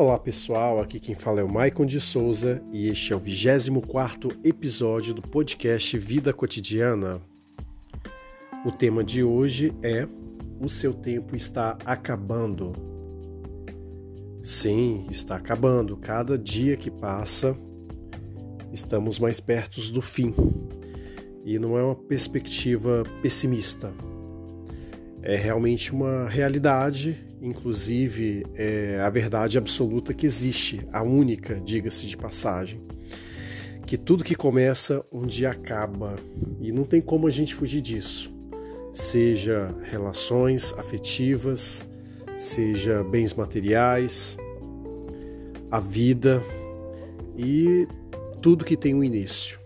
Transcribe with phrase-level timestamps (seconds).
[0.00, 4.30] Olá pessoal, aqui quem fala é o Maicon de Souza e este é o 24
[4.42, 7.20] episódio do podcast Vida Cotidiana.
[8.64, 10.08] O tema de hoje é
[10.58, 12.72] O seu tempo está acabando.
[14.40, 15.98] Sim, está acabando.
[15.98, 17.54] Cada dia que passa,
[18.72, 20.34] estamos mais perto do fim.
[21.44, 23.92] E não é uma perspectiva pessimista.
[25.20, 32.16] É realmente uma realidade inclusive é a verdade absoluta que existe, a única, diga-se de
[32.16, 32.80] passagem.
[33.86, 36.16] Que tudo que começa um dia acaba
[36.60, 38.32] e não tem como a gente fugir disso.
[38.92, 41.86] Seja relações afetivas,
[42.36, 44.36] seja bens materiais,
[45.70, 46.42] a vida
[47.36, 47.86] e
[48.40, 49.58] tudo que tem um início.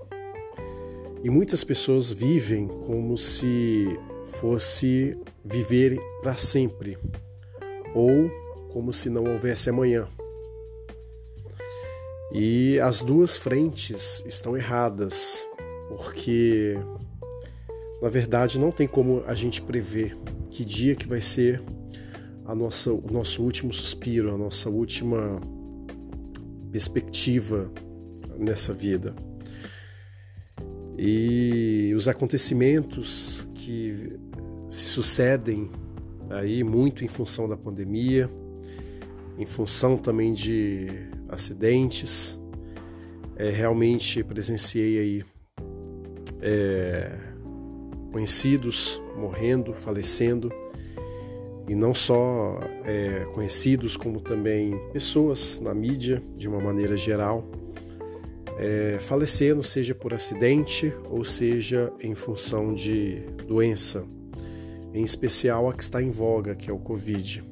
[1.23, 3.87] E muitas pessoas vivem como se
[4.25, 6.99] fosse viver para sempre,
[7.95, 8.31] ou
[8.71, 10.09] como se não houvesse amanhã.
[12.33, 15.47] E as duas frentes estão erradas,
[15.89, 16.77] porque
[18.03, 20.17] na verdade não tem como a gente prever
[20.51, 21.63] que dia que vai ser
[22.45, 25.41] a nossa, o nosso último suspiro, a nossa última
[26.73, 27.71] perspectiva
[28.37, 29.15] nessa vida.
[30.99, 34.19] E os acontecimentos que
[34.69, 35.71] se sucedem
[36.31, 38.31] aí muito em função da pandemia,
[39.39, 40.89] em função também de
[41.29, 42.41] acidentes.
[43.37, 45.25] É, realmente presenciei aí
[46.41, 47.11] é,
[48.13, 50.53] conhecidos morrendo, falecendo,
[51.69, 57.49] e não só é, conhecidos, como também pessoas na mídia, de uma maneira geral,
[58.59, 64.05] é, falecendo, seja por acidente ou seja em função de doença
[64.95, 67.43] em especial a que está em voga, que é o Covid.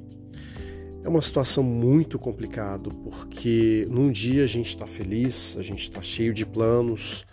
[1.05, 6.01] É uma situação muito complicada, porque num dia a gente está feliz, a gente está
[6.01, 7.27] cheio de planos,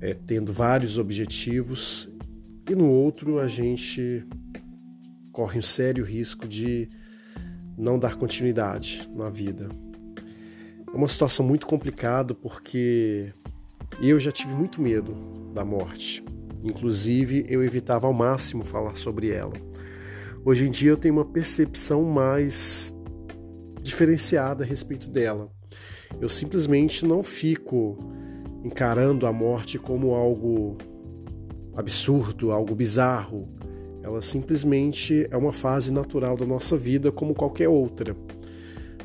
[0.00, 2.10] é, tendo vários objetivos,
[2.68, 4.26] e no outro a gente
[5.30, 6.88] corre um sério risco de
[7.78, 9.68] não dar continuidade na vida.
[10.92, 13.32] É uma situação muito complicada porque
[14.00, 15.14] eu já tive muito medo
[15.54, 16.24] da morte.
[16.62, 19.52] Inclusive, eu evitava ao máximo falar sobre ela.
[20.44, 22.94] Hoje em dia eu tenho uma percepção mais
[23.82, 25.50] diferenciada a respeito dela.
[26.20, 27.98] Eu simplesmente não fico
[28.64, 30.76] encarando a morte como algo
[31.74, 33.48] absurdo, algo bizarro.
[34.02, 38.16] Ela simplesmente é uma fase natural da nossa vida, como qualquer outra.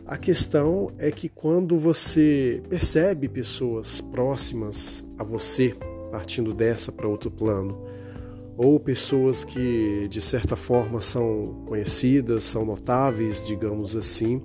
[0.06, 5.76] A questão é que quando você percebe pessoas próximas a você
[6.12, 7.86] partindo dessa para outro plano,
[8.58, 14.42] ou pessoas que de certa forma são conhecidas, são notáveis, digamos assim,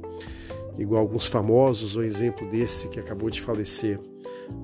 [0.78, 3.98] igual alguns famosos, o exemplo desse que acabou de falecer,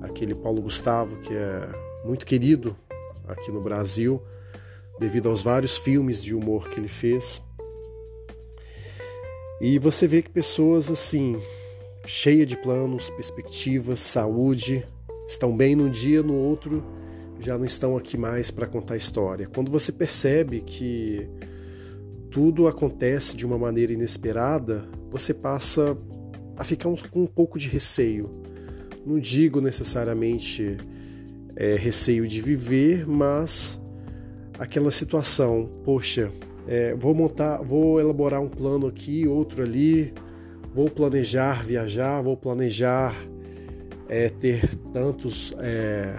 [0.01, 1.69] aquele Paulo Gustavo, que é
[2.05, 2.75] muito querido
[3.27, 4.21] aqui no Brasil,
[4.99, 7.41] devido aos vários filmes de humor que ele fez.
[9.61, 11.41] E você vê que pessoas assim,
[12.05, 14.85] cheia de planos, perspectivas, saúde,
[15.29, 16.83] estão bem num dia, no outro
[17.39, 19.47] já não estão aqui mais para contar história.
[19.47, 21.27] Quando você percebe que
[22.29, 25.97] tudo acontece de uma maneira inesperada, você passa
[26.57, 28.29] a ficar com um pouco de receio.
[29.05, 30.77] Não digo necessariamente
[31.55, 33.79] é, receio de viver, mas
[34.57, 36.29] aquela situação, poxa,
[36.67, 40.13] é, vou montar, vou elaborar um plano aqui, outro ali,
[40.73, 43.15] vou planejar viajar, vou planejar
[44.09, 46.15] é, ter tantos, é,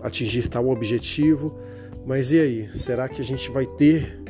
[0.00, 1.58] atingir tal objetivo,
[2.06, 2.68] mas e aí?
[2.78, 4.22] Será que a gente vai ter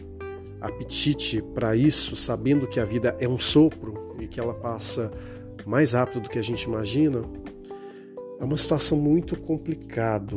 [0.60, 5.12] apetite para isso, sabendo que a vida é um sopro e que ela passa
[5.66, 7.22] mais rápido do que a gente imagina?
[8.40, 10.36] É uma situação muito complicada,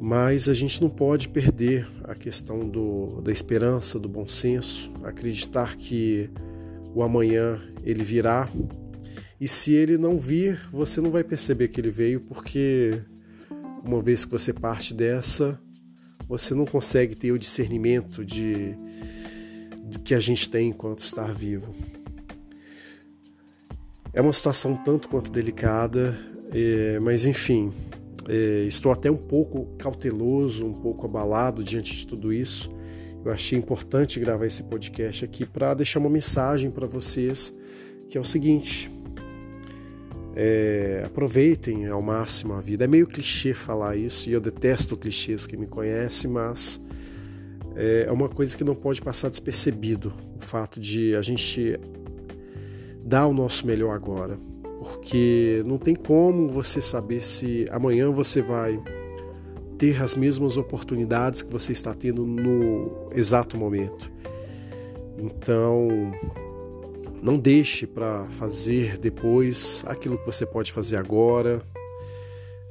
[0.00, 5.76] mas a gente não pode perder a questão do, da esperança, do bom senso, acreditar
[5.76, 6.28] que
[6.94, 8.48] o amanhã ele virá
[9.42, 13.02] e se ele não vir, você não vai perceber que ele veio, porque
[13.84, 15.60] uma vez que você parte dessa,
[16.28, 18.76] você não consegue ter o discernimento de,
[19.82, 21.74] de que a gente tem enquanto estar vivo.
[24.12, 26.16] É uma situação tanto quanto delicada,
[26.54, 27.72] é, mas enfim,
[28.28, 32.70] é, estou até um pouco cauteloso, um pouco abalado diante de tudo isso.
[33.24, 37.52] Eu achei importante gravar esse podcast aqui para deixar uma mensagem para vocês,
[38.08, 38.88] que é o seguinte:
[40.34, 42.84] é, aproveitem ao máximo a vida.
[42.84, 46.80] É meio clichê falar isso e eu detesto clichês que me conhecem, mas
[47.76, 50.12] é, é uma coisa que não pode passar despercebido.
[50.36, 51.78] O fato de a gente
[53.04, 54.38] dar o nosso melhor agora,
[54.78, 58.80] porque não tem como você saber se amanhã você vai
[59.78, 64.10] ter as mesmas oportunidades que você está tendo no exato momento.
[65.18, 66.12] Então,
[67.22, 71.62] não deixe para fazer depois aquilo que você pode fazer agora.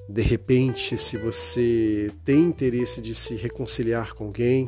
[0.10, 4.68] De repente, se você tem interesse de se reconciliar com alguém,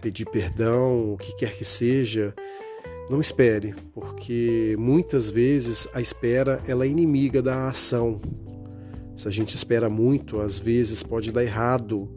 [0.00, 2.32] pedir perdão, o que quer que seja,
[3.10, 8.20] não espere, porque muitas vezes a espera ela é inimiga da ação.
[9.16, 12.08] Se a gente espera muito, às vezes pode dar errado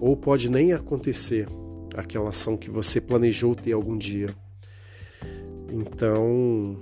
[0.00, 1.46] ou pode nem acontecer
[1.94, 4.34] aquela ação que você planejou ter algum dia.
[5.70, 6.76] Então,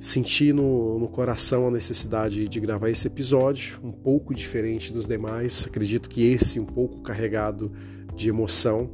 [0.00, 5.66] senti no, no, coração a necessidade de gravar esse episódio, um pouco diferente dos demais.
[5.66, 7.70] Acredito que esse um pouco carregado
[8.14, 8.90] de emoção.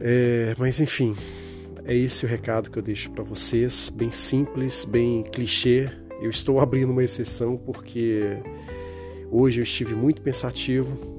[0.00, 1.14] É, mas enfim,
[1.84, 5.90] é esse o recado que eu deixo para vocês, bem simples, bem clichê.
[6.22, 8.38] Eu estou abrindo uma exceção porque
[9.30, 11.12] hoje eu estive muito pensativo.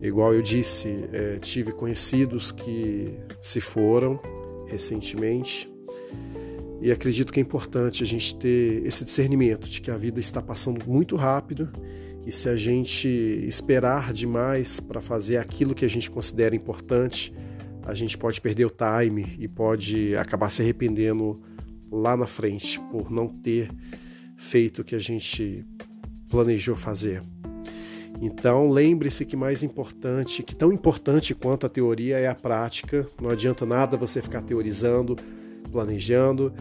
[0.00, 4.20] Igual eu disse, é, tive conhecidos que se foram
[4.70, 5.68] recentemente.
[6.80, 10.40] E acredito que é importante a gente ter esse discernimento de que a vida está
[10.40, 11.68] passando muito rápido
[12.26, 13.08] e se a gente
[13.46, 17.34] esperar demais para fazer aquilo que a gente considera importante,
[17.82, 21.40] a gente pode perder o time e pode acabar se arrependendo
[21.90, 23.70] lá na frente por não ter
[24.36, 25.66] feito o que a gente
[26.28, 27.22] planejou fazer.
[28.20, 33.08] Então, lembre-se que mais importante, que tão importante quanto a teoria é a prática.
[33.20, 35.16] Não adianta nada você ficar teorizando,
[35.72, 36.52] planejando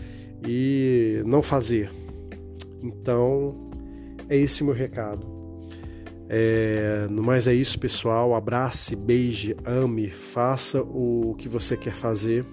[0.47, 1.91] e não fazer.
[2.81, 3.69] Então,
[4.29, 5.27] é esse o meu recado.
[6.29, 8.33] É, no mais é isso, pessoal.
[8.33, 12.45] Abrace, beije, ame, faça o que você quer fazer.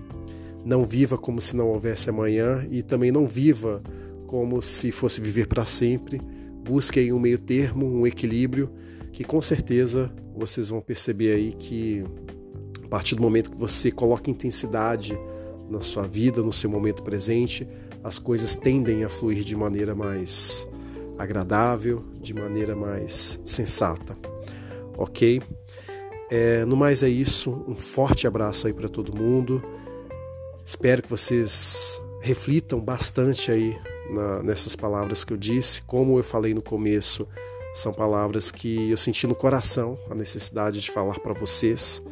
[0.64, 3.81] Não viva como se não houvesse amanhã e também não viva
[4.26, 6.20] como se fosse viver para sempre.
[6.64, 8.69] Busque aí um meio termo, um equilíbrio
[9.17, 12.05] que com certeza vocês vão perceber aí que
[12.85, 15.19] a partir do momento que você coloca intensidade
[15.71, 17.67] na sua vida, no seu momento presente,
[18.05, 20.69] as coisas tendem a fluir de maneira mais
[21.17, 24.15] agradável, de maneira mais sensata.
[24.99, 25.41] Ok?
[26.31, 27.65] É, no mais é isso.
[27.67, 29.65] Um forte abraço aí para todo mundo.
[30.62, 33.79] Espero que vocês reflitam bastante aí
[34.11, 35.81] na, nessas palavras que eu disse.
[35.81, 37.27] Como eu falei no começo,
[37.76, 42.02] são palavras que eu senti no coração a necessidade de falar para vocês,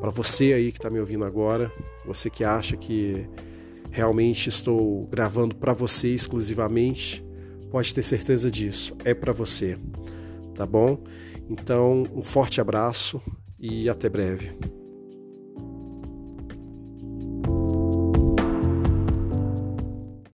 [0.00, 1.70] para você aí que está me ouvindo agora,
[2.06, 3.28] você que acha que
[3.90, 7.24] realmente estou gravando para você exclusivamente,
[7.72, 9.76] pode ter certeza disso, é para você,
[10.54, 11.02] tá bom?
[11.48, 13.20] Então, um forte abraço
[13.58, 14.56] e até breve.